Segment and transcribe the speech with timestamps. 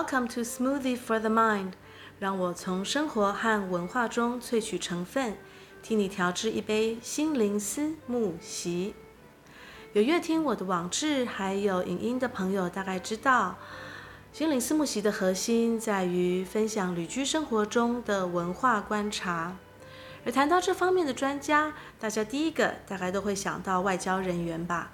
[0.00, 1.72] Welcome to Smoothie for the Mind，
[2.18, 5.36] 让我从生活和文化中萃取成分，
[5.82, 8.94] 替你调制一杯心灵思慕昔。
[9.92, 13.58] 有阅听我的网志还有影音的朋友，大概知道，
[14.32, 19.54] 心灵思慕昔的核心在于分享旅居生活中的文化观察。
[20.24, 24.92] 而谈到这方面的专家，大家第一个大概都会想到外交人员吧？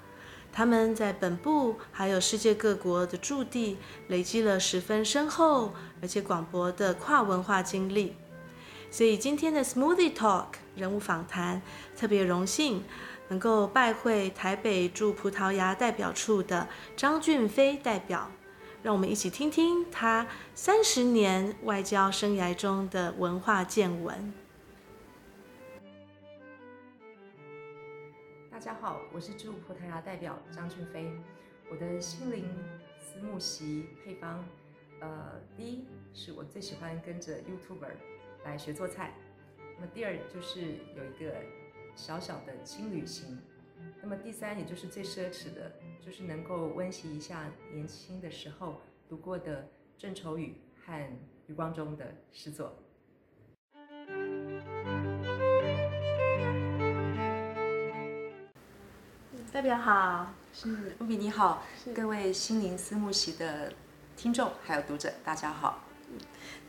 [0.57, 5.71] 他们在本部还有世界各国的驻地，累积了十分深厚
[6.01, 8.15] 而且广博的跨文化经历。
[8.89, 11.61] 所以今天的 Smoothie Talk 人物访谈，
[11.95, 12.83] 特别荣幸
[13.27, 18.31] 能够拜会台北驻葡萄牙代表处的张俊飞代表，
[18.81, 24.33] 让我们一起听听他三十年外交生涯中的文化见闻。
[28.57, 31.11] 大家好，我是驻葡萄牙代表张俊飞。
[31.69, 32.43] 我的心灵
[32.99, 34.43] 思慕昔配方，
[34.99, 37.91] 呃，第一是我最喜欢跟着 YouTuber
[38.45, 39.13] 来学做菜。
[39.75, 41.35] 那么第二就是有一个
[41.95, 43.39] 小小的轻旅行。
[44.01, 51.07] 那么第三，也就是最奢侈的，就是能够温习一下年轻的时候读过的郑愁予和
[51.45, 52.75] 余光中的诗作。
[59.57, 60.69] 代表好，是
[60.99, 61.63] 露比你好，
[61.95, 63.73] 各位心灵私募席的
[64.15, 65.83] 听众还有读者，大家好。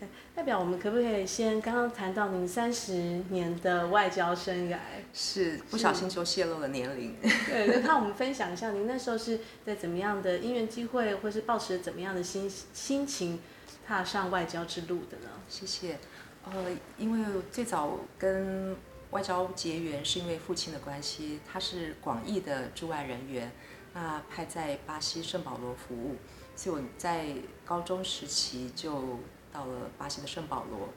[0.01, 2.95] 对，代表我们可不可以先刚刚谈到您三十
[3.29, 4.79] 年的外交生涯？
[5.13, 7.15] 是不小心就泄露了年龄。
[7.21, 13.39] 对，那我们分享一下，您那时候是在怎么样的因缘机会，或是抱持怎么样的心心情
[13.87, 15.29] 踏上外交之路的呢？
[15.47, 15.99] 谢谢。
[16.47, 16.65] 呃，
[16.97, 18.75] 因为最早跟
[19.11, 23.51] 外交结缘是因为父亲的关系，他是广义的驻外人员，
[23.95, 26.17] 那派在巴西圣保罗服务，
[26.55, 29.19] 所以我在高中时期就
[29.51, 30.91] 到了巴西的圣保罗，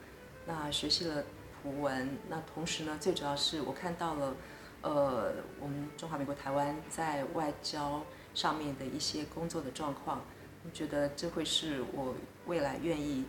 [0.46, 1.24] 那学习了
[1.64, 4.36] 葡文，那同时呢，最主要是我看到了，
[4.82, 10.22] 呃，我们中华民国台湾在外交上面的一些工作的状况，
[10.66, 12.14] 我觉得这会是我
[12.46, 13.24] 未来愿意，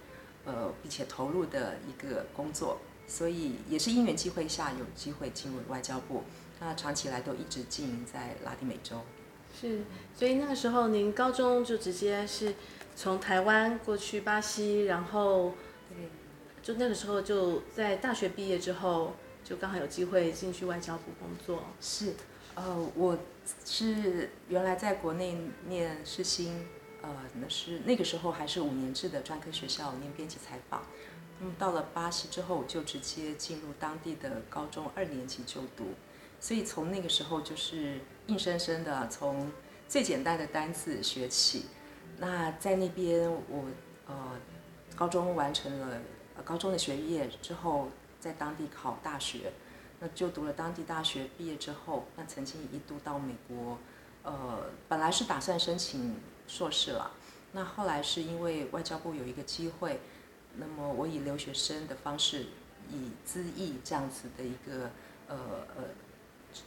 [0.45, 2.79] 呃，并且投入的一个工作。
[3.13, 6.23] 所以也是因缘机会下有机会进入外交部，
[6.61, 9.03] 那长期来都一直经营在拉丁美洲。
[9.61, 9.83] 是，
[10.17, 12.55] 所以那个时候您高中就直接是
[12.97, 15.53] 从台湾过去巴西，然后
[15.91, 16.09] 对，
[16.63, 19.13] 就那个时候就在大学毕业之后，
[19.45, 21.65] 就刚好有机会进去外交部工作。
[21.83, 22.15] 是，
[22.55, 23.19] 呃，我
[23.67, 25.37] 是原来在国内
[25.69, 26.67] 念世新，
[27.03, 30.83] 呃，那是那个时候还是五年制的专科学校念编辑采访。
[31.45, 35.87] 嗯，到了巴西之后，我就直接进入当地的高中二年级就读，
[36.39, 39.51] 所以从那个时候就是硬生生的从
[39.89, 41.67] 最简单的单字学起。
[42.19, 43.65] 那在那边我
[44.07, 44.15] 呃
[44.95, 46.01] 高中完成了
[46.45, 47.89] 高中的学业之后，
[48.21, 49.53] 在当地考大学，
[49.99, 51.27] 那就读了当地大学。
[51.37, 53.77] 毕业之后，那曾经一度到美国，
[54.23, 56.15] 呃，本来是打算申请
[56.47, 57.11] 硕士了，
[57.51, 59.99] 那后来是因为外交部有一个机会。
[60.57, 62.47] 那么我以留学生的方式，
[62.91, 64.91] 以资译这样子的一个
[65.29, 65.37] 呃
[65.77, 65.85] 呃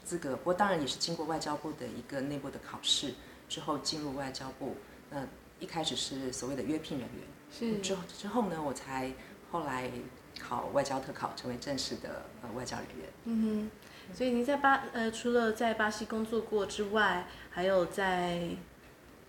[0.04, 3.14] 资格，不过当然也是经过外交部的一个内部的考试
[3.48, 4.76] 之后进入外交部。
[5.12, 5.28] 那
[5.60, 9.12] 一开始是所谓的约聘人员，是之后之后呢，我才
[9.52, 9.92] 后来
[10.40, 13.10] 考外交特考，成为正式的呃外交人员。
[13.26, 13.70] 嗯
[14.10, 18.50] 哼，所以您在巴呃除了在巴西工作过之外，还有在。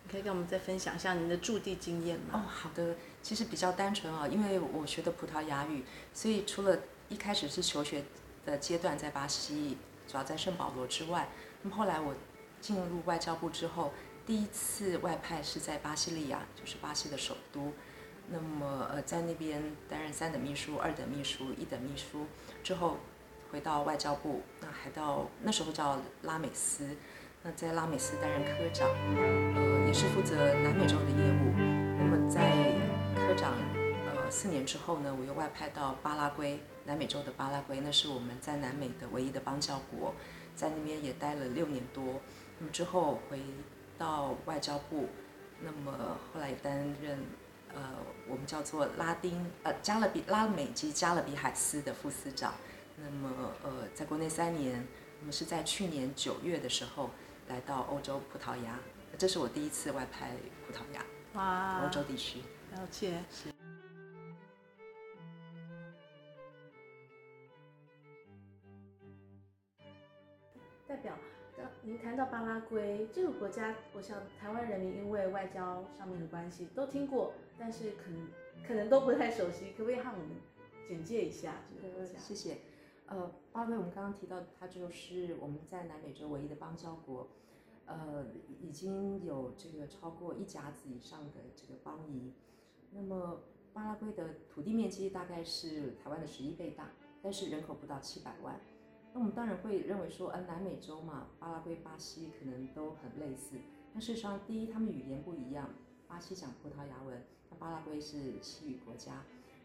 [0.08, 2.30] 你可以跟我们再分享一下您的驻地经验吗？
[2.34, 2.94] 哦，好的，
[3.26, 5.82] 其实比较单纯啊，因为我学的葡萄牙语，
[6.14, 6.78] 所以除了
[7.08, 8.04] 一开始是求学
[8.44, 9.76] 的阶段在巴西，
[10.06, 11.28] 主要在圣保罗之外，
[11.62, 12.14] 那么后来我
[12.60, 13.92] 进入外交部之后，
[14.24, 17.72] 第一次外派是在巴西利亚，就是巴西的首都，
[18.30, 22.26] 那么呃在那边担任三等秘书、二等秘书、一等秘书
[22.62, 22.98] 之后，
[23.50, 26.96] 回到外交部，那还到那时候叫拉美斯。
[27.42, 31.52] 那在拉美斯担任科长，呃，也是负责南美洲的业务。
[31.98, 32.65] 那么在
[33.36, 33.52] 长
[34.06, 40.14] 呃四年之后呢，我又外派到巴拉圭，南美洲的巴拉圭，那是我们在南美的唯一的邦交国，
[40.54, 42.20] 在那边也待了六年多。
[42.58, 43.40] 那么之后回
[43.98, 45.10] 到外交部，
[45.60, 47.18] 那么后来也担任
[47.74, 47.82] 呃
[48.26, 52.54] 我们叫做拉丁呃加勒比拉美及加勒比海司的副司长。
[52.96, 54.86] 那么呃在国内三年，
[55.20, 57.10] 那么是在去年九月的时候。
[57.48, 58.76] 来到欧洲葡萄牙，
[59.16, 60.32] 这是我第一次外派
[60.66, 61.00] 葡萄牙，
[61.34, 62.40] 哇，欧洲地区。
[62.76, 63.24] 了解。
[63.30, 63.48] 是。
[70.86, 71.18] 代表，
[71.56, 78.28] 刚您谈到巴拉圭这个国家，我想台湾人民因为外交上面的关系都听过，但是可能
[78.66, 80.36] 可能都不太熟悉，可不可以和我们
[80.86, 82.18] 简介一下这个国家？
[82.18, 82.58] 谢谢。
[83.06, 87.28] 呃，巴拉圭我们刚刚提到，它就是我们在南美洲唯一的邦交国，
[87.86, 88.26] 呃，
[88.60, 92.34] 已经有这个超过一甲子以上的这个邦谊。
[92.90, 93.40] 那么
[93.72, 96.90] 巴拉圭的土地面积大概是台湾的十一倍大，
[97.22, 98.60] 但是人口不到七百万。
[99.12, 103.56] 那我们当然会认为说，呃，南美洲嘛，巴拉圭、巴西可能都很类似。
[103.92, 105.70] 但事实上，第一，他们语言不一样，
[106.06, 109.22] 巴西讲葡萄牙文，那巴拉圭是西语国家。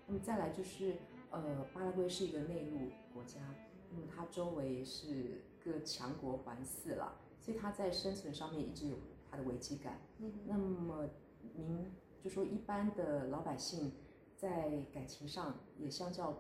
[0.08, 0.96] 那么再来就是。
[1.34, 2.78] 呃，巴拉圭是一个内陆
[3.14, 3.40] 国家，
[3.90, 8.98] 那么它周围是各强国环伺了，所以它在生存上面一直有
[9.30, 9.98] 它的危机感。
[10.18, 11.08] 嗯，那么
[11.56, 11.90] 您
[12.24, 13.92] 就说一般的老百姓
[14.36, 16.32] 在感情上也相较，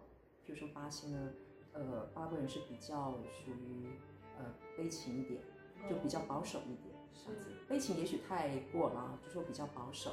[0.45, 1.33] 比如说巴西呢，
[1.73, 3.89] 呃，巴拉圭人是比较属于
[4.37, 4.45] 呃
[4.77, 5.41] 悲情一点，
[5.89, 7.49] 就比较保守一点，这样子。
[7.67, 10.11] 悲情也许太过了，就说比较保守。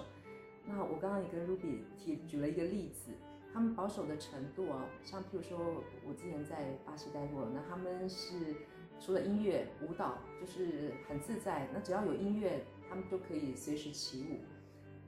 [0.66, 3.12] 那我刚刚也跟 Ruby 提举了一个例子。
[3.50, 5.58] 他们保守的程度啊，像譬如说，
[6.06, 8.54] 我之前在巴西待过，那他们是
[9.00, 11.66] 除了音乐、舞蹈，就是很自在。
[11.72, 14.36] 那只要有音乐，他们都可以随时起舞，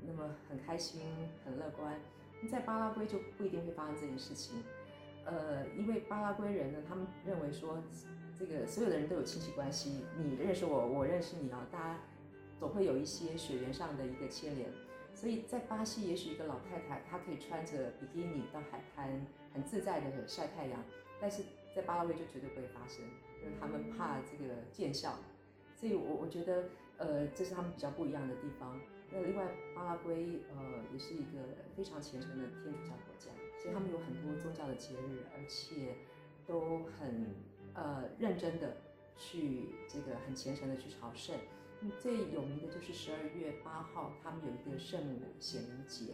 [0.07, 1.03] 那么很开心、
[1.45, 1.99] 很乐观。
[2.51, 4.63] 在巴拉圭就不一定会发生这件事情，
[5.27, 7.83] 呃，因为巴拉圭人呢，他们认为说，
[8.35, 12.01] 这个所有的人都有亲戚关系，你认识我，我认识你啊，大家
[12.59, 14.71] 总会有一些血缘上的一个牵连。
[15.13, 20.83] 所以在巴西，也许一个老太太她可以穿着比基尼到海滩，很自在的晒太阳，
[21.21, 21.43] 但是
[21.77, 23.05] 在巴拉圭就绝对不会发生，
[23.45, 25.15] 因为他们怕这个见效。
[25.77, 26.65] 所以我我觉得，
[26.97, 28.81] 呃，这是他们比较不一样的地方。
[29.13, 31.39] 那另外，巴拉圭呃也是一个
[31.77, 33.31] 非常虔诚的天主教国家，
[33.61, 35.97] 所以他们有很多宗教的节日，而且
[36.47, 37.35] 都很
[37.75, 38.77] 呃认真的
[39.17, 41.37] 去这个很虔诚的去朝圣。
[41.99, 46.13] 最有名的就是十二月八号，他们有一个圣母显灵节。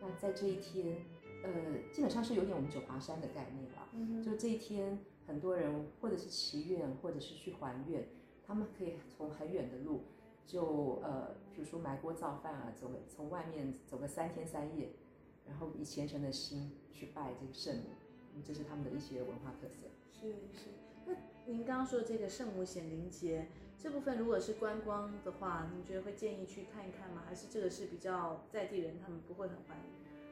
[0.00, 0.96] 那在这一天，
[1.44, 1.50] 呃，
[1.92, 3.88] 基本上是有点我们九华山的概念了。
[3.92, 4.20] 嗯。
[4.22, 8.08] 就这一天，很多人或者是祈愿，或者是去还愿，
[8.44, 10.02] 他们可以从很远的路，
[10.46, 14.90] 就呃，比如说买锅造饭啊，走从外面走个三天三夜，
[15.46, 17.82] 然后以虔诚的心去拜这个圣母。
[18.34, 19.86] 嗯，这是他们的一些文化特色。
[20.12, 20.70] 是是。
[21.06, 21.14] 那
[21.46, 23.46] 您刚刚说的这个圣母显灵节
[23.78, 27.22] 这部分，如果是观光的话，您觉得会建议去看一看吗？
[27.26, 29.84] 还是这个是比较在地人他们不会很欢迎？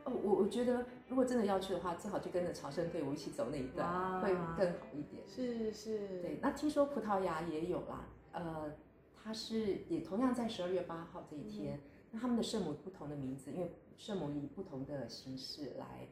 [0.04, 5.22] 哦，我我觉得如果真的要去的话，最好就跟着朝圣队伍一起走那一段，会更好一点。
[5.28, 6.20] 是是。
[6.22, 8.72] 对，那听说葡萄牙也有啦，呃，
[9.22, 11.80] 它是也同样在十二月八号这一天，嗯、
[12.12, 16.08] 那他们的圣母不同的名字，因为圣母以不同的形式来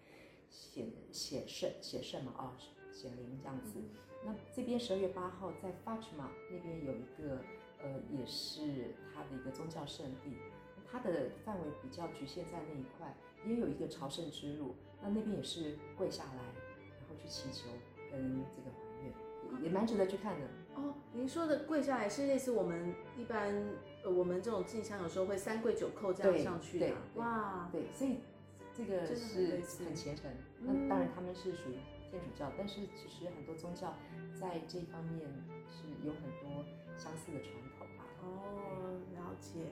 [0.48, 3.72] 显显圣显圣嘛，啊、哦，显灵这样子。
[3.76, 3.90] 嗯
[4.22, 7.42] 那这边十二月八号在 Fatima 那边有一个，
[7.82, 10.36] 呃，也是他的一个宗教圣地，
[10.86, 13.16] 它的范围比较局限在那一块，
[13.46, 16.42] 也有一个朝圣之路，那那边也是跪下来，
[16.98, 17.70] 然后去祈求
[18.10, 20.46] 跟这个还愿，也蛮值得去看的。
[20.80, 23.54] 哦，您说的跪下来是类似我们一般，
[24.02, 26.88] 呃，我们这种进香有时候会三跪九叩这样上去的。
[27.16, 28.20] 哇，对，所以
[28.74, 30.30] 这个是很虔诚。
[30.58, 31.76] 那当然他们是属于。
[32.10, 33.94] 天主教，但是其实很多宗教
[34.34, 35.20] 在这方面
[35.68, 36.64] 是有很多
[36.98, 38.04] 相似的传统吧。
[38.20, 39.70] 哦，了解。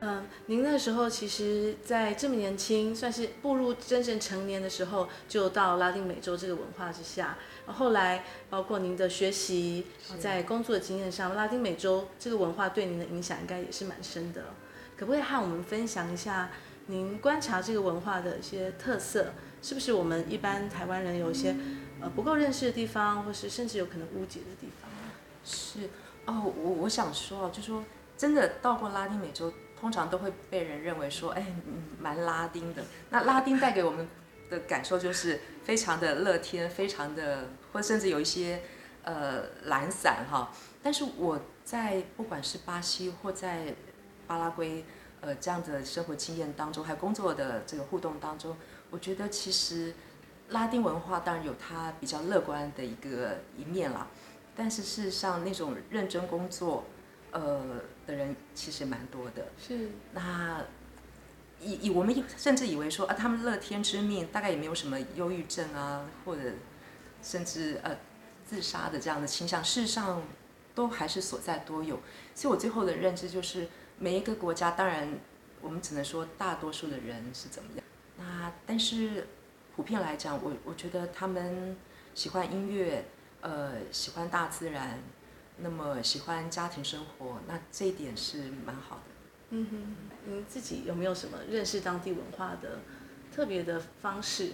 [0.00, 7.36] 嗯，您那时候其实，在这么年轻，算是步入真正成年的时候，就到拉丁美洲这个文化之下。
[7.66, 9.86] 后来，包括您的学习，
[10.18, 14.44] 在工作的经验上，拉丁美洲这个文化对您的影响应该也是蛮深的。
[14.96, 16.50] 可不可以和我们分享一下
[16.86, 19.32] 您观察这个文化的一些特色？
[19.60, 21.56] 是不是我们一般台湾人有一些
[22.00, 24.88] 呃不够认识的地方，或是甚至有可能误解的地方？
[25.44, 25.88] 是
[26.26, 27.84] 哦，我我想说，就说
[28.16, 31.46] 真的到过拉丁美洲，通常都会被人认为说，哎，
[32.00, 32.82] 蛮拉丁的。
[33.10, 34.08] 那拉丁带给我们
[34.50, 38.60] 的感受就是非常的乐天，非常的，或甚至有一些
[39.02, 40.50] 呃懒散哈。
[40.82, 43.74] 但是我在不管是巴西或在
[44.26, 44.84] 巴拉圭，
[45.20, 48.56] 呃这样的生活经验当中，还有工作的这个互动当中。
[48.90, 49.94] 我觉得其实
[50.48, 54.08] 拉丁文化当然有它比较乐观的一个一面啦，
[54.56, 56.84] 但是事实上那种认真工作，
[57.32, 57.60] 呃
[58.08, 59.46] 的人其实蛮多的。
[59.56, 59.90] 是。
[60.12, 60.64] 那
[61.60, 66.42] 以以我们甚至以为说啊，他们乐天知命，大概也没有什么忧郁症啊，或者
[67.22, 67.96] 甚至呃
[68.44, 69.62] 自杀的这样的倾向。
[69.62, 70.22] 事实上
[70.74, 72.00] 都还是所在多有。
[72.34, 75.06] 所以我最后的认知就是，每一个国家当然
[75.60, 77.84] 我们只能说大多数的人是怎么样。
[78.16, 79.26] 那但是
[79.76, 81.76] 普遍来讲，我我觉得他们
[82.14, 83.04] 喜欢音乐，
[83.40, 85.00] 呃，喜欢大自然，
[85.60, 89.02] 那么喜欢家庭生活，那这一点是蛮好的。
[89.50, 89.96] 嗯哼，
[90.26, 92.80] 你自己有没有什么认识当地文化的
[93.34, 94.52] 特别的方式？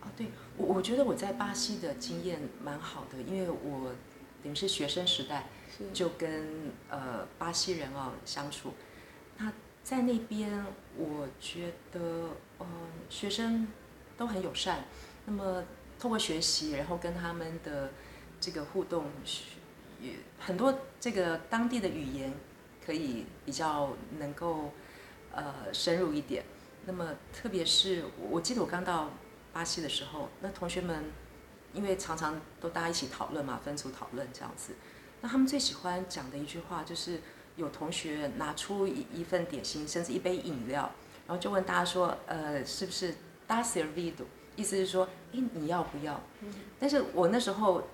[0.00, 3.92] 哦，对，我我觉得我在巴西的经验蛮好的，因为我
[4.42, 5.48] 等于是学生时代
[5.92, 8.72] 就跟呃巴西人哦相处。
[9.38, 9.52] 那
[9.84, 10.64] 在那边，
[10.96, 12.00] 我觉得
[12.58, 12.66] 呃
[13.08, 13.68] 学生
[14.16, 14.84] 都很友善。
[15.26, 15.62] 那么
[16.00, 17.92] 通过学习，然后跟他们的
[18.40, 19.04] 这个互动，
[20.38, 22.32] 很多这个当地的语言
[22.84, 24.72] 可以比较能够
[25.32, 26.44] 呃深入一点。
[26.86, 29.08] 那么特别是我记得我刚到。
[29.54, 31.04] 巴西的时候，那同学们
[31.74, 34.72] 因为常常都大家一起讨论嘛，分组讨论这样子。
[35.20, 37.20] 那他们最喜欢讲的一句话就是，
[37.56, 40.90] 有同学拿出一一份点心，甚至一杯饮料，
[41.26, 43.14] 然后就问大家说，呃，是不是
[43.46, 44.24] “dá servido”？
[44.56, 46.18] 意思是说，诶，你要不要？
[46.80, 47.86] 但是我那时候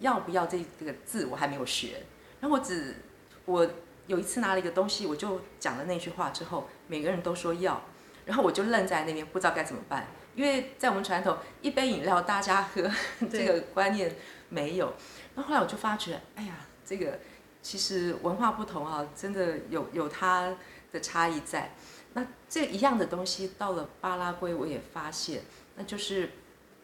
[0.00, 2.02] 要不要这个字我还没有学，
[2.40, 2.96] 然后我只
[3.44, 3.68] 我
[4.06, 7.82] 有一次拿了一个东西，我就讲了那句话之后，每个人都说要，
[8.24, 10.06] 然后我就愣在那边，不知道该怎么办。
[10.34, 12.90] 因为在我们传统，一杯饮料大家喝
[13.30, 14.14] 这个观念
[14.50, 14.92] 没有。
[15.34, 17.18] 那后来我就发觉，哎呀，这个
[17.62, 20.54] 其实文化不同啊，真的有有它
[20.92, 21.74] 的差异在。
[22.12, 25.42] 那这一样的东西到了巴拉圭，我也发现，
[25.74, 26.30] 那就是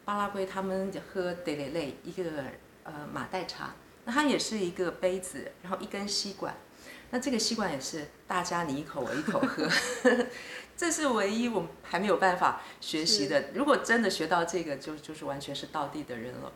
[0.03, 2.23] 巴拉圭他们喝德蕾蕾一个
[2.83, 3.73] 呃马黛茶，
[4.05, 6.55] 那它也是一个杯子，然后一根吸管，
[7.11, 9.67] 那这个吸管也是大家你一口我一口喝。
[10.75, 13.51] 这是唯一我们还没有办法学习的。
[13.53, 16.51] 如果真的学到这个，就就是完全是道地的人了。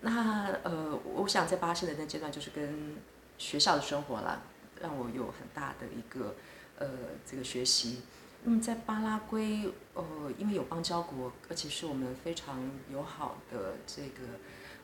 [0.00, 2.96] 那呃，我想在巴西的那阶段，就是跟
[3.38, 4.42] 学校的生活啦，
[4.80, 6.34] 让我有很大的一个
[6.76, 6.88] 呃
[7.24, 8.02] 这个学习。
[8.42, 10.04] 那么在巴拉圭，呃，
[10.36, 14.22] 因为有邦交国，而且是我们非常友好的这个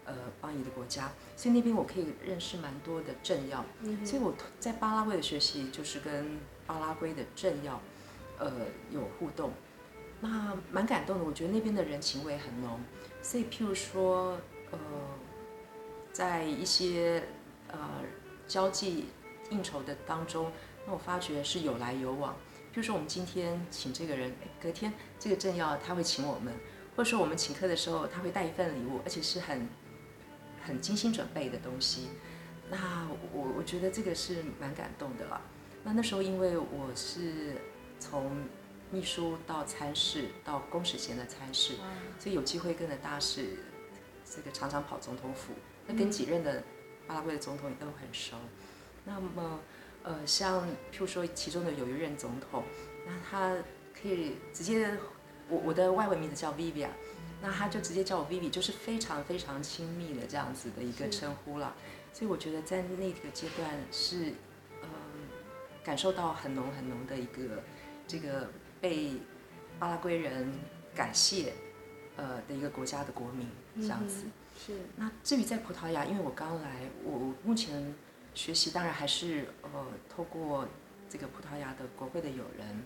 [0.09, 3.65] 呃邦以的国家，所以那边我可以认识蛮多的政要。
[3.83, 4.05] 嗯。
[4.05, 7.81] 所以我在巴拉圭的学习就是跟巴拉圭的政要。
[8.41, 8.53] 呃，
[8.93, 9.51] 有互动，
[10.21, 11.25] 那蛮感动的。
[11.25, 12.79] 我觉得那边的人情味很浓，
[13.21, 14.39] 所以譬如说，
[14.71, 14.79] 呃，
[16.13, 17.25] 在一些
[17.67, 17.77] 呃
[18.47, 19.07] 交际
[19.51, 20.53] 应酬的当中，
[20.87, 22.33] 那我发觉是有来有往。
[22.73, 26.55] 譬如说，我们今天请这个人，隔天这个政要他会请我们，
[26.95, 29.67] 或者说我们请客的时候，他会带一份礼物，而且是很
[30.69, 32.11] 很精心准备的东西。
[32.71, 35.41] 那我我觉得这个是蛮感动的了。
[35.83, 37.57] 那那时候因为我是。
[38.01, 38.31] 从
[38.93, 41.75] 秘书到参事到公使衔的参事，
[42.17, 43.59] 所以有机会跟着大使，
[44.25, 45.53] 这个常常跑总统府，
[45.85, 46.63] 那跟几任的
[47.09, 48.37] 巴拉圭的总统也都很熟。
[49.05, 49.59] 那么，
[50.05, 52.63] 呃，像譬如说其中的有一任总统，
[53.05, 53.57] 那他
[54.01, 54.97] 可以直接，
[55.49, 56.91] 我我的外文名字叫 Vivian，
[57.41, 61.75] 那他就直接叫我 Vivi，就是非常非常亲密的这样子的一个称呼了。
[62.13, 64.33] 所以我觉得在那个阶段是，
[64.83, 64.89] 嗯，
[65.85, 67.63] 感受到很浓很浓的一个。
[68.11, 68.49] 这个
[68.81, 69.13] 被
[69.79, 70.51] 巴拉圭人
[70.95, 71.53] 感谢，
[72.17, 73.47] 呃的一个国家的国民
[73.83, 74.25] 这样子。
[74.59, 74.73] 是。
[74.97, 77.95] 那至于在葡萄牙，因为我刚来，我目前
[78.35, 80.67] 学习当然还是呃透过
[81.11, 82.83] 这个葡萄牙的国会的友人，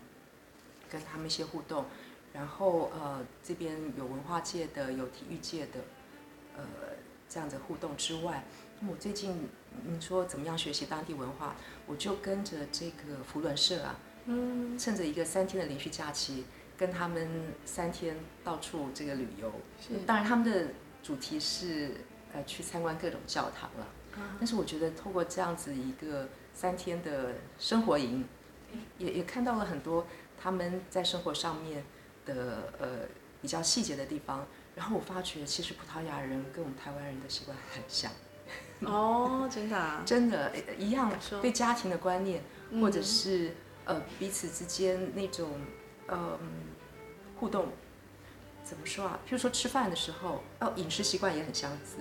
[0.90, 1.84] 跟他们一些互动，
[2.32, 5.80] 然后呃这边有文化界的，有体育界的，
[6.56, 6.64] 呃
[7.28, 8.44] 这样子互动之外，
[8.80, 9.48] 那么我最近
[9.84, 13.98] 你说怎么样学习当地文化，我就跟着这个福伦社啊。
[14.26, 16.44] 嗯，趁着一个三天的连续假期，
[16.76, 19.50] 跟他们三天到处这个旅游。
[19.80, 20.68] 是，当然他们的
[21.02, 21.92] 主题是
[22.32, 23.86] 呃去参观各种教堂了。
[24.14, 28.24] 啊，但是我觉得透过这样子一个三天的生活营，
[28.98, 30.06] 也也看到了很多
[30.40, 31.82] 他们在生活上面
[32.25, 32.88] 的呃
[33.41, 34.47] 比较细节的地方。
[34.75, 38.11] 然后我发觉其实葡萄牙人跟我们台湾人的习惯很像。
[38.81, 40.02] 哦，真的啊？
[40.07, 42.43] 真的，一样对家庭的观念，
[42.81, 43.55] 或者是。
[43.85, 45.50] 呃，彼此之间那种，
[46.07, 46.38] 呃，
[47.35, 47.67] 互动，
[48.62, 49.19] 怎么说啊？
[49.26, 51.97] 譬如说吃饭的时候，哦，饮食习惯也很相似，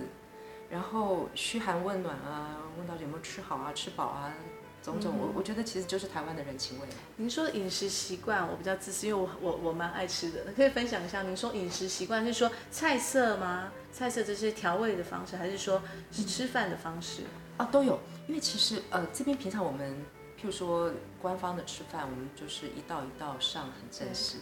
[0.70, 4.32] 然后嘘寒问暖啊，问到底有没有吃好啊、吃饱啊，
[4.82, 6.86] 种种，我、嗯、我觉得其实就是台湾的人情味。
[7.16, 11.22] 您说饮食习惯，我比较自私，因为我我我蛮爱吃的， 可以分享一下。
[11.22, 13.72] 您说饮食习惯是说菜色吗？
[13.92, 17.22] 菜色这些调味的方式，还是说是吃饭的方式？
[17.56, 17.98] 啊，都有。
[18.26, 20.04] 因为其实呃，这边平常我们。
[20.34, 24.38] 譬如说官方的吃饭，我们就是一道一道上，很正式。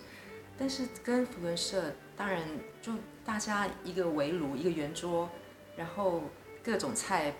[0.59, 2.43] 但是跟福伦社，当然
[2.81, 5.29] 就大家一个围炉，一个圆桌，
[5.77, 6.23] 然后
[6.65, 7.35] 各种菜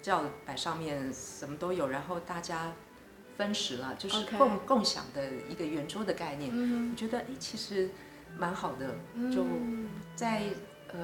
[0.00, 2.72] 叫摆上面，什么都有，然后大家
[3.36, 4.58] 分食了，就是共、okay.
[4.66, 6.50] 共享的一个圆桌的概念。
[6.90, 7.90] 我觉得哎，其实
[8.36, 8.94] 蛮好的。
[9.34, 9.44] 就
[10.14, 10.44] 在
[10.92, 10.98] 呃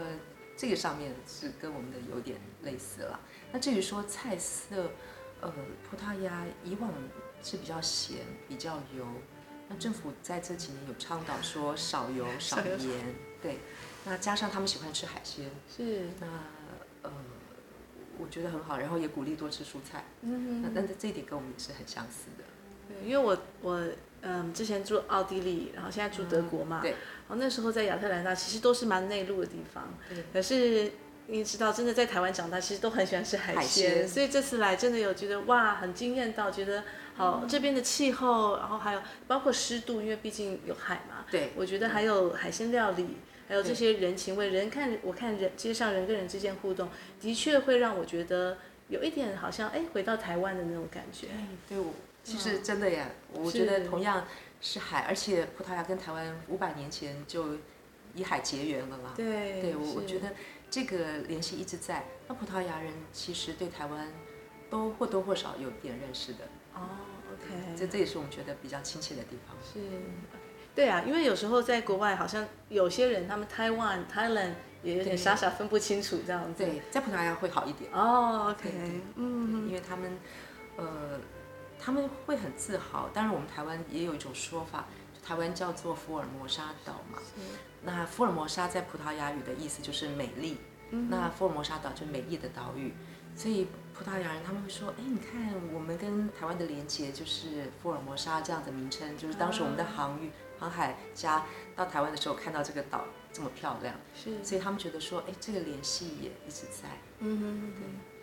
[0.57, 3.21] 这个上面是跟我们的有点类似了。
[3.53, 4.91] 那至于说菜色，
[5.41, 5.53] 呃，
[5.89, 6.91] 葡萄牙以往
[7.43, 9.07] 是比较咸，比较油。
[9.69, 13.59] 那政府在这几年有倡导说少油少盐，对。
[14.07, 16.09] 那加上他们喜欢吃海鲜，是。
[16.21, 16.64] 那呃，
[18.19, 20.05] 我觉得很好，然后也鼓励多吃蔬菜。
[20.23, 22.45] 嗯，那但是这一点跟我们也是很相似的。
[22.89, 23.83] 对，因为我我
[24.23, 26.81] 嗯之前住奥地利，然后现在住德国嘛。
[26.81, 26.91] 嗯、对。
[26.91, 29.95] 然后那时候在亚特兰大，其实都是蛮内陆的地方。
[30.09, 30.25] 对。
[30.33, 30.93] 可是
[31.27, 33.91] 你知道，真的在台湾长大，其实都很喜欢吃海鲜。
[33.91, 34.09] 海鲜。
[34.09, 36.85] 所以这次来真的有觉得哇，很惊艳到，觉得。
[37.17, 41.25] 好，嗯、这边的气候，然后还有包括湿度，因为毕竟有海嘛。
[41.31, 41.53] 对。
[41.57, 43.17] 我觉得还有海鲜料理，
[43.49, 46.89] 还有这些人情味，人看我看人街上人跟人之间互动，
[47.21, 48.59] 的确会让我觉得
[48.89, 51.29] 有一点好像哎回到台湾的那种感觉。
[51.69, 54.27] 对，我其实真的呀，我觉得同样
[54.61, 57.59] 是海，而且葡萄牙跟台湾五百年前就
[58.15, 59.13] 以海结缘了嘛。
[59.15, 59.61] 对。
[59.61, 60.33] 对，我我觉得
[60.71, 62.05] 这个联系一直在。
[62.27, 64.11] 那葡萄牙人其实对台湾
[64.71, 66.39] 都或多或少有点认识的。
[66.73, 66.81] 哦、
[67.29, 69.55] oh，OK，这这也是我们觉得比较亲切的地方。
[69.63, 69.81] 是，
[70.75, 76.65] 对啊，因为有时候在国外，好像有些人他们台湾、Thailand 也有点傻傻分不清楚这样子。
[76.65, 77.89] 对，在葡萄牙会好一点。
[77.93, 80.19] 哦、oh，OK，嗯，因为他们，
[80.77, 81.21] 呃，
[81.79, 83.09] 他们会很自豪。
[83.15, 84.87] 当然，我们台湾也有一种说法，
[85.25, 87.19] 台湾叫做福尔摩沙岛嘛。
[87.83, 90.57] 那福尔摩沙在葡萄牙语的意思就是美丽。
[90.91, 91.09] 嗯。
[91.09, 92.93] 那福尔摩沙岛就是美丽的岛屿，
[93.37, 93.69] 所以。
[93.97, 100.33] 葡萄牙人他们会说：“哎，你看我们跟台湾的连接就是福尔摩沙这样的名称，就是当时我们的航运
[100.65, 101.45] 航海家
[101.77, 106.89] 到台湾的时候看到这个岛这么漂亮，是，所以他们觉得说，哎，这个联系也一直在。”
[107.21, 108.14] 嗯哼，对。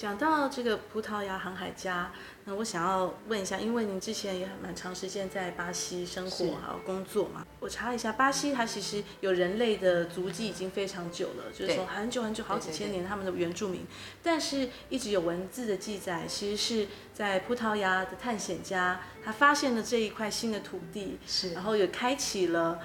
[0.00, 2.10] 讲到这个葡萄牙航海家，
[2.46, 13.86] 那我想要问一下，因为您之前也蛮长时间在巴西生活还有工作嘛，我查了一下，巴西它其实有人类的足迹已经非常久了，就是从很久很久好几千年他们的原住民，
[14.22, 22.78] 但是一直有文字的记载，其实是在葡萄牙的探险家他发现了这一块新的土地，是，然后也开启了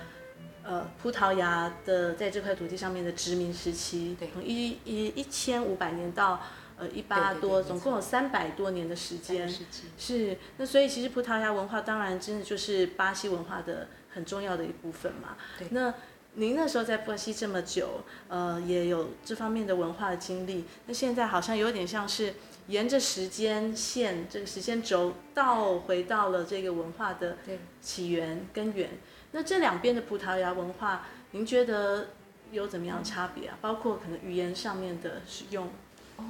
[0.65, 6.41] 呃葡萄牙的在这块土地上面的殖民时期，对，从一一一千五百年到。
[6.77, 9.49] 呃，一八多，总共有三百多年的时间，
[9.97, 10.37] 是。
[10.57, 15.37] 那所以其实葡萄牙文化当然真的就是巴西文化的很重要的一部分嘛。
[15.57, 15.69] 对。
[15.71, 15.93] 那
[16.33, 20.65] 您那时候在巴西这么久，呃，也有这方面的文化的经历。
[20.85, 22.33] 那现在好像有点像是
[22.67, 27.37] 沿着时间线这个时间轴倒回到了这个文化的
[27.79, 28.89] 起源根源。
[29.31, 32.07] 那这两边的葡萄牙文化，您觉得
[32.51, 33.57] 有怎么样差别啊？
[33.61, 35.69] 包括可能语言上面的使用。
[36.17, 36.25] 哦。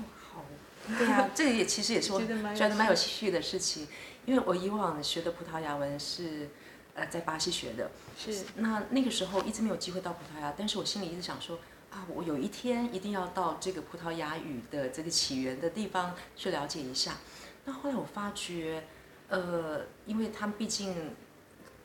[0.98, 2.36] 对呀、啊，这个也其实也是我觉得
[2.76, 3.88] 蛮有趣的事情，
[4.26, 6.50] 因为我以往学的葡萄牙文是，
[6.94, 8.44] 呃，在巴西学的，是。
[8.58, 11.58] 那那个时候一直没有机会到葡萄牙，但是我心里一直想说，
[11.90, 17.18] 啊，我有一天一定要到这个葡萄牙语的这个起源的地方去了解一下。
[17.66, 18.84] 那后来我发觉，
[19.30, 20.94] 呃，因为他们毕竟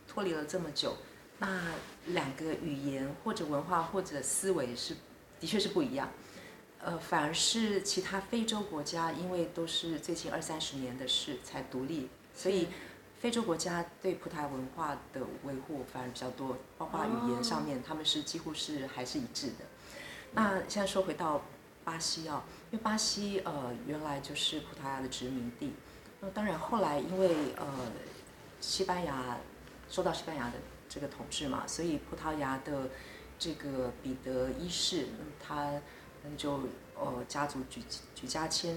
[0.07, 0.99] 脱离了这么久，
[1.39, 1.73] 那
[2.09, 4.95] 两个语言或者文化或者思维是
[5.41, 6.11] 的确是不一样。
[6.83, 12.69] 呃，反而是其他非洲国家，因为都是最近二三十年的事才独立，所以
[13.21, 19.67] 非洲国家对葡萄牙文化的维护反而比较多，包括语言上面，他们是几乎是还是一致的。
[20.33, 21.43] 那现在说回到
[21.85, 25.75] 巴西啊，因为巴西呃原来就是葡萄牙的殖民地，
[26.21, 27.93] 那当然后来因为呃
[28.63, 29.37] 西班牙
[29.91, 30.55] 受到西班牙的
[30.89, 32.89] 这个统治嘛，所以葡萄牙的
[33.39, 35.75] 这个彼得一世他。
[36.23, 36.61] 那就
[36.99, 37.83] 呃家族举
[38.15, 38.77] 举家迁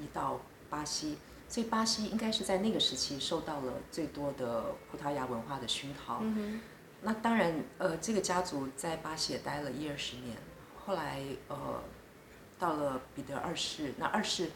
[0.00, 6.20] 移到巴西，所以巴西应该是在那个时期受到了最多的葡萄牙文化的熏陶。
[6.22, 6.60] 嗯、
[7.02, 10.36] 那当然呃这个家族在巴西也待了一二十年，
[10.76, 11.82] 后来呃
[12.60, 14.50] 到了彼得二世，那二世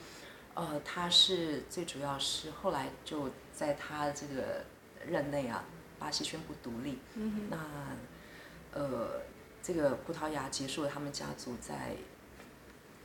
[0.54, 4.64] 呃他是最主要是后来就在他这个
[5.04, 5.64] 任内啊，
[5.98, 7.00] 巴西宣布独立。
[7.14, 9.22] 嗯、那呃
[9.60, 11.96] 这个葡萄牙结束了他们家族在。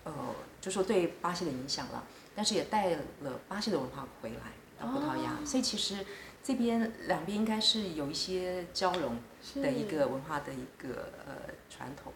[0.07, 2.03] 呃，就说对巴西的影响了，
[2.35, 6.05] 但是也带了巴西的文化回来到葡萄牙，哦，所以其实
[6.41, 9.17] 这边两边应该是有一些交融
[9.61, 12.13] 的一个文化的一个呃传统。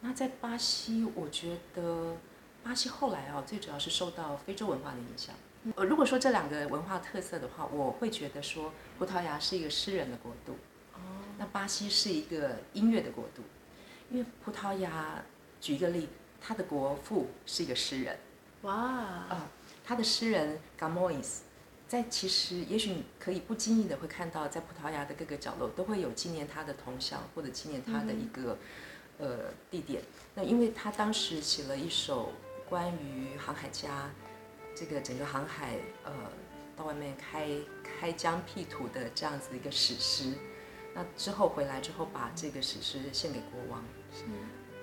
[0.00, 2.16] 那在巴西，我觉得
[2.62, 5.34] 巴西后来啊，最主要是受到非洲文化的影响。
[5.76, 10.52] 呃，如果说这两个文化特色的话，我会觉得说葡萄牙是一个诗人的国度，
[10.94, 10.98] 哦，
[11.38, 13.42] 那巴西是一个音乐的国度，
[14.10, 15.22] 因为葡萄牙，
[15.60, 16.08] 举一个例。
[16.42, 18.18] 他的国父是一个诗人，
[18.62, 18.74] 哇！
[18.74, 19.48] 啊，
[19.84, 21.38] 他的诗人 Gamois，
[21.86, 28.58] 在其实也许你可以不经意的会看到，在葡萄牙的各个角落都会有纪念他的铜像或者纪念他的一个、
[29.18, 29.38] 嗯、呃
[29.70, 30.02] 地点。
[30.34, 32.32] 那因为他当时写了一首
[32.68, 34.10] 关于航海家
[34.74, 36.12] 这个整个航海呃
[36.76, 37.48] 到外面开
[37.84, 40.32] 开疆辟土的这样子一个史诗。
[40.94, 43.82] 那之后回来之后，把这个史诗献给国王，
[44.14, 44.24] 是，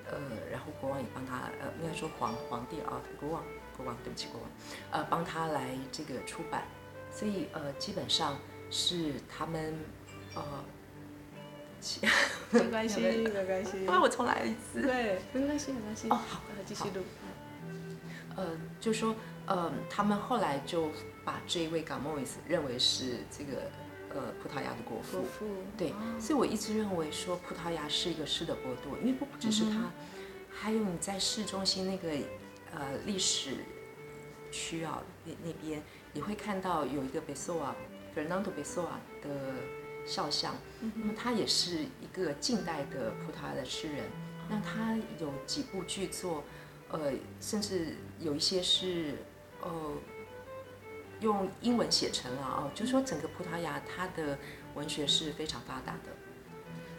[0.10, 0.18] 呃，
[0.52, 3.44] 然后国王也帮他，呃，应该说皇皇帝啊，国王，
[3.78, 4.50] 国王，对不起，国王，
[4.92, 6.64] 呃，帮他来这个出版，
[7.12, 8.38] 所以呃，基本上
[8.70, 9.74] 是他们，
[10.36, 10.44] 呃，
[12.52, 17.04] 没关系，没关系，那我重来一次，对，没关系，没关系，哦，好，继续录，
[18.36, 20.90] 呃，就说，呃，他们后来就
[21.24, 23.70] 把这一位 Camões 认为是这个。
[24.12, 25.24] 呃，葡萄牙的国父，
[25.78, 29.92] 对，哦、所以我一直认为说葡萄牙是一个诗的国度，因为不只是它，嗯、
[30.50, 32.10] 还有你在市中心那个
[32.74, 33.58] 呃历史
[34.52, 37.76] 区啊那那边，你会看到有一个贝索瓦
[38.16, 39.30] ，Fernando Pessoa 的
[40.08, 46.44] 肖像，嗯、那么他也是一个近代的葡萄牙的诗人，嗯、那他有几部剧作，
[46.90, 49.16] 呃，甚至有一些是
[49.62, 49.94] 呃。
[51.22, 54.38] 用英文写成了哦，就是说整个葡萄牙它的
[54.76, 56.12] 文学是非常发达的。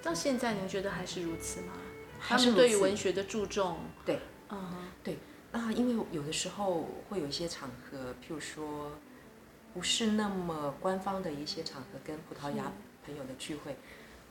[0.02, 1.72] 到现在您觉得还是如此吗？
[2.18, 3.78] 还是对于文学的注重？
[4.04, 4.74] 对，嗯、uh，huh.
[5.02, 5.18] 对。
[5.52, 8.92] 那因为有的时候会有一些场合，譬如说
[9.74, 12.70] 不是那么官方的一些场合，跟葡萄牙
[13.04, 13.76] 朋友的聚会，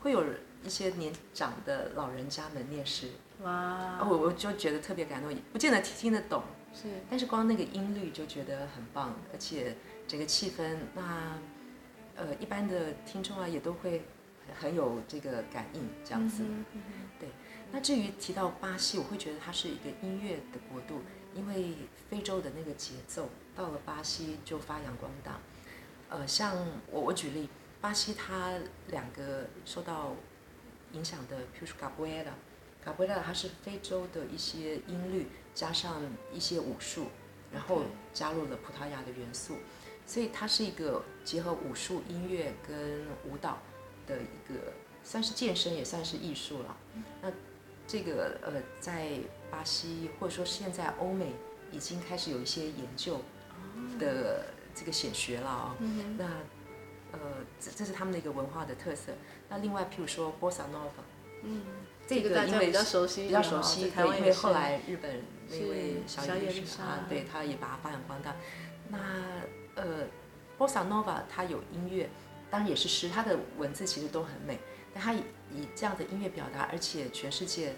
[0.02, 0.23] 会有
[0.63, 3.10] 一些年长的老人家们念诗。
[3.41, 3.99] 哇！
[4.08, 6.41] 我我就觉得特别感动，不见得听得懂。
[6.73, 9.75] 是，但是光那个音律就觉得很棒，而且
[10.08, 11.38] 整个气氛，那
[12.15, 14.03] 呃一般的听众啊也都会
[14.58, 16.43] 很有这个感应，这样子。
[16.43, 16.82] 嗯嗯、
[17.19, 17.29] 对，
[17.71, 21.01] 那至于提到巴西，我会觉得它是一个音乐的国度，
[21.36, 21.73] 因为
[22.10, 25.39] 非洲的那个节奏到了巴西就发扬光大。
[26.10, 26.55] 呃，像
[26.91, 27.49] 我我举例，
[27.82, 28.53] 巴西它
[28.88, 30.15] 两个受到
[30.93, 32.32] 影响的，譬如说卡布埃拉，
[32.82, 35.27] 卡布埃拉它是非洲的一些音律。
[35.60, 37.08] 加上一些武术，
[37.52, 37.82] 然后
[38.13, 39.56] 加入了葡萄牙的元素，
[40.06, 43.58] 所以它是一个结合武术、音乐跟舞蹈
[44.08, 44.72] 的一个，
[45.04, 46.78] 算是健身也算是艺术了。
[47.22, 47.30] 那
[47.86, 49.19] 这个呃，在
[49.52, 51.34] 巴西或者说现在欧美
[51.74, 53.19] 已经开始有一些研究
[54.00, 55.84] 的这个显学了啊、哦。
[56.17, 56.26] 那
[57.12, 57.19] 呃，
[57.60, 59.12] 这这是他们的一个文化的特色。
[59.50, 60.91] 那另外，譬如说波萨诺瓦，
[61.43, 61.63] 嗯。
[62.10, 68.36] 这个因为比较熟悉，比较熟悉，对，因为后来日本那位小野丽莎，对，他也把它发扬光大。
[68.89, 68.98] 那
[69.76, 70.08] 呃，
[70.58, 72.10] 波萨诺瓦它有音乐，
[72.50, 74.58] 当然也是诗，它的文字其实都很美，
[74.91, 75.22] 但它以
[75.76, 77.76] 这样的音乐表达，而且全世界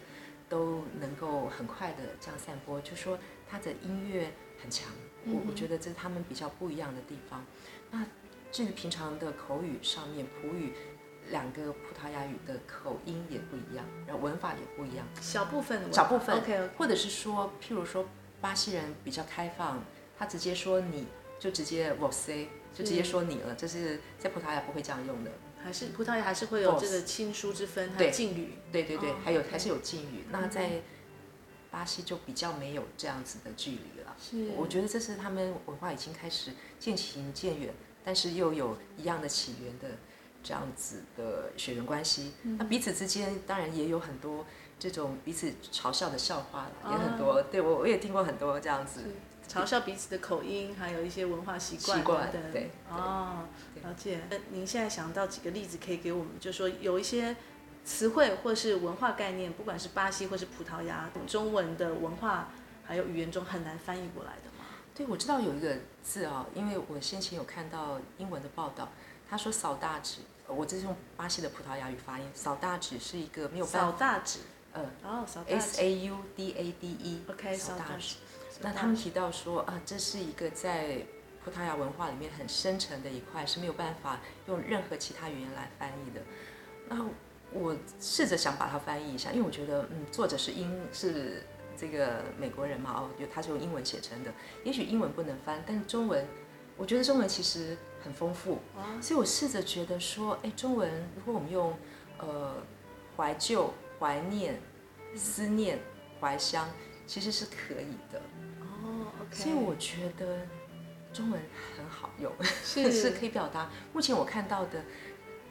[0.48, 4.88] 都能够很快的这样散播，就说它的音乐很强。
[5.26, 7.46] 我我觉得这是他们比较不一样的地方。
[7.91, 8.06] 那
[8.50, 10.74] 至于平常的口语上面，普语。
[11.32, 16.70] 两个葡萄牙语的口音也不一样，然后文法也不一样，小部分，小部分，OK，, okay.
[16.78, 18.06] 或者是说，譬如说，
[18.39, 19.82] 巴西人比较开放，
[20.17, 21.08] 他直接说你
[21.39, 25.32] 就直接 você，就直接说你了，这是在葡萄牙不会这样用的，
[25.63, 30.82] 还是葡萄牙还是会有这个亲疏之分，还有敬语，对对对，对，还有还是有敬语，那在
[31.72, 39.98] 巴西就比较没有这样子的距离了，是，我觉得这是他们文化已经开始渐行渐远，但是又有一样的起源的。
[40.43, 44.45] 这样子的血缘关系，那彼此之间当然也有很多
[44.80, 47.41] 这种彼此嘲笑的笑话了，也很多。
[47.51, 49.01] 对我我也听过很多这样子
[49.47, 52.51] 嘲笑彼此的口音，还有一些文化习惯等等。
[52.51, 53.45] 对哦，
[53.84, 54.21] 了解。
[54.30, 56.34] 那您现在想到几个例子可以给我们？
[56.39, 57.36] 就是说有一些
[57.86, 62.49] 词汇或是文化概念，不管是巴西或是葡萄牙中文的文化
[62.84, 64.65] 还有语言中很难翻译过来的吗？
[64.95, 68.89] 对，我知道有一个字啊，因为我先前有看到英文的报道。
[69.30, 70.17] 他说 “saudade”，
[70.54, 72.26] 我这是用巴西的葡萄牙语发音。
[72.36, 74.22] “saudade” 是一个没有办法。
[74.22, 74.38] saudade
[74.74, 77.22] 呃，哦，“s a u d a d e”。
[77.30, 78.14] OK，saudade。
[78.62, 81.06] 那他们提到说啊，这是一个在
[81.44, 86.22] 葡萄牙文化里面很深沉的一块，是没有办法用任何其他语言来翻译的。
[86.88, 87.06] 那
[87.52, 91.44] 我试着想把它翻译一下，因为我觉得，嗯，作者是英是
[91.76, 94.32] 这个美国人嘛，哦，就他是用英文写成的。
[94.64, 96.26] 也许英文不能翻，但是中文，
[96.78, 97.76] 我觉得中文其实。
[98.04, 98.60] 很丰富，
[99.00, 101.78] 所以我试着觉得说，哎，中文如果我们用，
[102.18, 102.56] 呃，
[103.16, 104.60] 怀旧、怀念、
[105.16, 105.80] 思念、
[106.20, 106.68] 怀乡，
[107.06, 108.20] 其实是可以的。
[108.62, 109.36] 哦，OK。
[109.36, 110.40] 所以我觉得
[111.14, 111.40] 中文
[111.78, 112.32] 很好用，
[112.64, 113.70] 是， 是可以表达。
[113.94, 114.84] 目前我看到的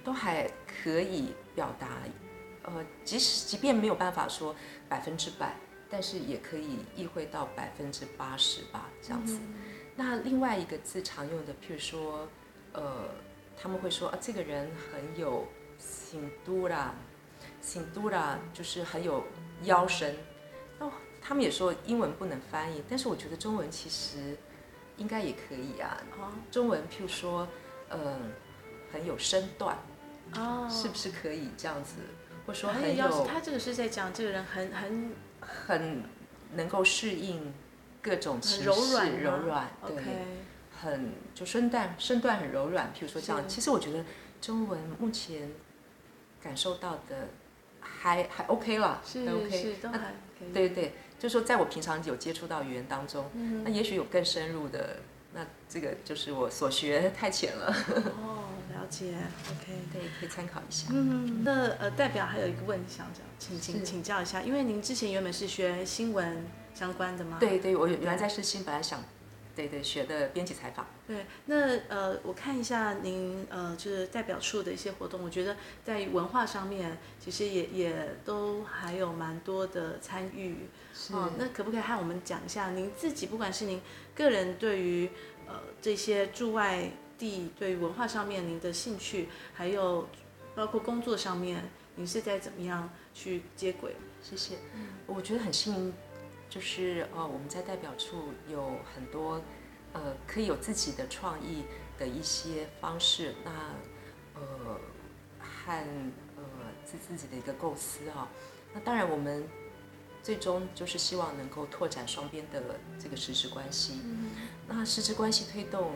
[0.02, 1.98] 都还可以表达，
[2.64, 4.56] 呃，即使即便没有办法说
[4.88, 5.54] 百分之百，
[5.88, 9.38] 但是也可以意会到百分之八十吧，这样子。
[9.40, 9.54] 嗯、
[9.94, 12.28] 那另外一个字常用的，譬如说。
[12.72, 13.08] 呃，
[13.60, 15.46] 他们会说啊，这个人很有
[15.80, 19.24] cintura，cintura 就是很有
[19.64, 20.14] 腰身。
[20.78, 24.36] 哦，他们也说英文不能翻译，但是我觉得中文其实
[24.96, 25.96] 应该也可以啊。
[26.18, 27.46] 哦，中文譬如说，
[27.90, 28.16] 嗯、呃，
[28.92, 29.76] 很有身段，
[30.34, 31.96] 哦，是不是可以这样子？
[32.46, 36.02] 或者说很有，他这个是在讲这个人很很很
[36.54, 37.52] 能够适应
[38.00, 40.16] 各种柔软，柔软，对，okay.
[40.82, 42.92] 很就身段身段很柔软。
[42.94, 44.04] 譬如说这样，其实我觉得
[44.40, 45.50] 中文目前
[46.42, 47.28] 感受到的。
[47.82, 49.98] 还还 OK 了，是还 OK，是都还
[50.38, 50.52] 可以。
[50.52, 54.98] 对对，就是说在我平常有接触到语言当中，嗯、那也许有更深入的，
[55.32, 57.74] 那这个就是我所学太浅了。
[58.22, 59.14] 哦， 了解
[59.50, 60.88] ，OK，对，可以参考一下。
[60.90, 67.38] 嗯，那呃，代表还有一个问题想讲，请请请教一下，因为您之前原本是学新闻相关的吗？
[67.40, 69.02] 对对，我原来在世新，本来想。
[69.60, 70.86] 对对，学的编辑采访。
[71.06, 80.68] 对，那呃，我看一下您呃，就是代表处的一些活动，我觉得在文化上面，其实也也都还有蛮多的参与。
[80.94, 81.12] 是。
[81.12, 83.82] 哦，那可不可以和我们讲一下您自己，不管是您
[84.14, 85.10] 个人对于
[85.46, 90.08] 呃这些驻外地对于文化上面您的兴趣，还有
[90.54, 91.62] 包括工作上面，
[91.96, 93.94] 您是在怎么样去接轨？
[94.22, 94.54] 谢谢。
[94.74, 95.92] 嗯，我觉得很幸运。
[96.50, 99.40] 就是呃，我们在代表处有很多
[99.92, 101.62] 呃，可以有自己的创意
[101.96, 103.50] 的一些方式，那
[104.34, 104.80] 呃
[105.38, 105.86] 和
[106.36, 106.42] 呃
[106.84, 108.28] 自自己的一个构思啊。
[108.74, 109.48] 那当然，我们
[110.24, 112.60] 最终就是希望能够拓展双边的
[112.98, 114.00] 这个实质关系。
[114.04, 114.30] 嗯。
[114.66, 115.92] 那实质关系推动，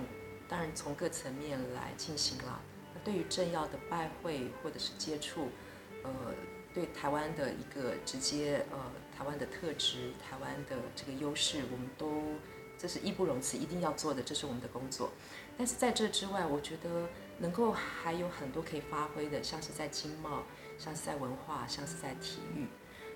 [0.48, 2.60] 当然从各层面来进行了。
[2.94, 5.48] 那对于政要的拜会或者是接触，
[6.04, 6.10] 呃，
[6.72, 8.78] 对台湾的一个直接呃。
[9.16, 12.34] 台湾的特质，台湾的这个优势，我们都
[12.76, 15.12] 这是义不容辞，一定要做的，这是我们的工作。
[15.56, 20.42] 但是在这之外，我觉得能够还有很多可以发挥的，像是在经贸，
[20.78, 22.66] 像是在文化，像是在体育。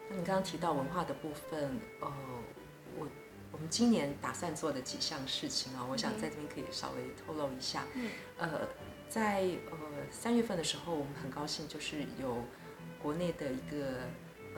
[0.09, 2.13] 那你刚刚提到文化的部分，呃，
[2.97, 3.09] 我
[3.51, 7.85] 我们今年打算做的几项事情啊，我想在这边可以稍微透露一下。
[7.95, 8.11] 嗯。
[8.39, 8.69] 呃，
[9.09, 9.79] 在呃
[10.11, 12.45] 三月份的时候，我们很高兴，就是有
[13.03, 14.03] 国内的一个。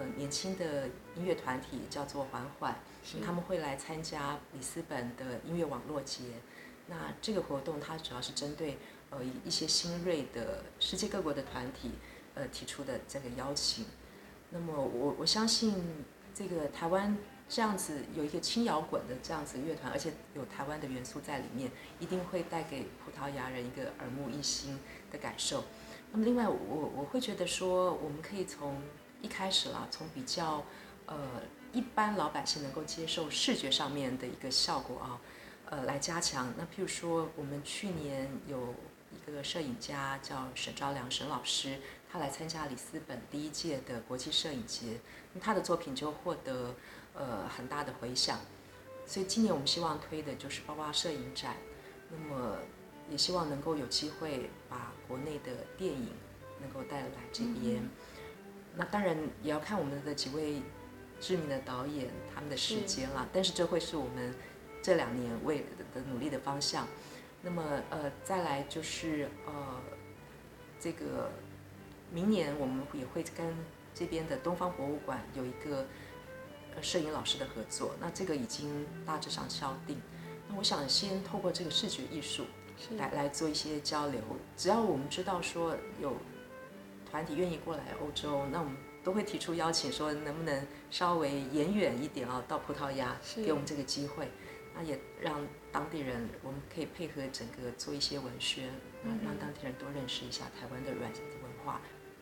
[0.00, 2.74] 呃，年轻的音乐团体叫做缓缓，
[3.22, 6.22] 他们会来参加里斯本的音乐网络节。
[6.86, 8.78] 那这个活动它主要是针对
[9.10, 11.90] 呃一些新锐的世界各国的团体
[12.34, 13.84] 呃提出的这个邀请。
[14.48, 15.84] 那么我我相信
[16.34, 17.14] 这个台湾
[17.46, 24.78] 这样子有一个轻摇滚的这样子乐团，而且有台湾的元素在里面，一定会带给葡萄牙人一个耳目一新
[25.12, 25.64] 的感受。
[26.10, 28.80] 那么另外我我会觉得说我们可以从
[29.22, 30.64] 一开始啦，从比较，
[31.06, 31.16] 呃，
[31.72, 35.20] 一般老百姓能够接受视觉上面的一个效果啊，
[35.66, 36.52] 呃，来加强。
[36.56, 38.74] 那譬如说，我们去年有
[39.12, 41.78] 一个摄影家叫沈昭良沈老师，
[42.10, 45.00] 他来参加里斯本第一届的国际摄影节，
[45.34, 46.74] 那他的作品就获得
[47.14, 48.40] 呃很大的回响。
[49.06, 51.56] 所以今年我们希望推的就是包括摄影展，
[52.10, 52.56] 那么
[53.10, 56.08] 也希望能够有机会把国内的电影
[56.60, 57.82] 能够带来这边。
[58.76, 60.62] 那当然也要看我们的几位
[61.18, 64.34] 知名的导演他们的时间了，但是这会是我们
[64.80, 66.86] 这两年为的努力的方向。
[67.42, 69.80] 那么呃，再来就是呃，
[70.78, 71.30] 这个
[72.12, 73.54] 明年我们也会跟
[73.94, 75.86] 这边的东方博物馆有一个
[76.80, 80.00] 摄影老师的合作，那这个已经大致上敲定。
[80.48, 82.44] 那我想先透过这个视觉艺术
[82.96, 84.20] 来来做一些交流，
[84.56, 86.16] 只要我们知道说有。
[87.10, 94.28] 团体愿意过来欧洲，那我们都会提出邀请，说能不能稍微延远一点啊，到葡萄牙给我们这个机会，
[94.74, 98.68] 那也让当地人，我们可以配合整个做一些文宣，
[99.02, 101.10] 嗯，让当地人多认识一下台湾的软
[101.42, 101.80] 文化。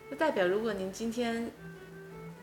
[0.09, 1.51] 那代表，如果您今天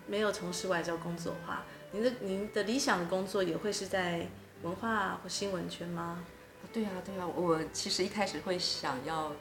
[0.06, 4.28] 没有从事外交工作的话，您的您的理想的工作也会是在
[4.62, 6.24] 文化或新闻圈吗？
[6.72, 9.32] 对啊，对啊，我其实一开始会想要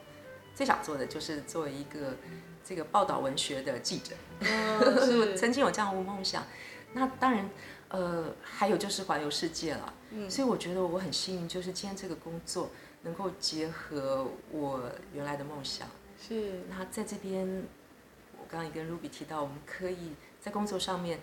[0.55, 2.17] 最想做的就是做一个。
[2.67, 4.15] 这个报道文学的记者，
[5.37, 6.43] 曾经有这样的梦想。
[6.93, 7.47] 那当然，
[7.89, 9.93] 呃，还有就是环游世界了。
[10.09, 12.71] 嗯，所以我觉得我很幸运，就是今天这个工作
[13.03, 15.87] 能够结合我原来的梦想。
[16.19, 16.61] 是。
[16.67, 17.45] 那在这边，
[18.39, 21.19] 我刚刚也跟 Ruby 提到，我们可以在工作上面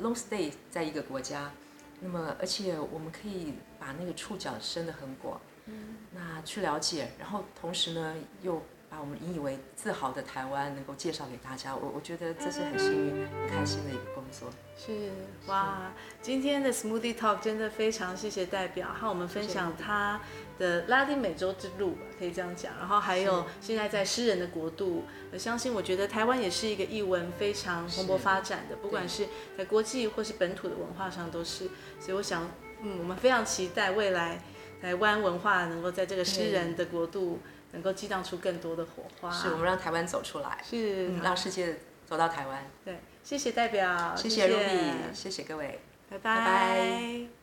[0.00, 1.50] long stay 在一个国家，
[2.00, 5.40] 那么而且我们可以把那个触角伸得很广。
[5.66, 5.96] 嗯。
[6.12, 8.62] 那去了解，然后同时呢又。
[8.94, 14.48] 把我们引以为自豪的台湾能够介绍给大家，我我觉得这是很幸运、很开心的一个工作。
[14.76, 15.10] 是
[15.48, 20.20] 哇，今天的 Smoothie Talk 真的非常谢谢代表和我们分享他
[20.60, 22.72] 的拉丁美洲之路，可以这样讲。
[22.78, 25.02] 然后还有现在在诗人的国度，
[25.32, 29.26] 我相信我觉得台湾也是一个译文非常蓬勃发展的，不管是
[29.58, 31.68] 在国际或是本土的文化上都是。
[31.98, 32.48] 所以我想，
[32.80, 34.40] 嗯，我们非常期待未来
[34.80, 37.40] 台湾文化能够在这个诗人的国度。
[37.74, 42.64] 能够激荡出更多的火花，是我们让台湾走出来，是、嗯、让世界走到台湾。
[42.84, 46.38] 对，谢谢代表，谢谢 Ruby，谢谢各位，拜拜。
[46.38, 47.33] 拜拜。